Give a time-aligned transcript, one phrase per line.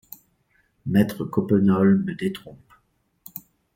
[0.87, 2.73] Maître Coppenole me détrompe.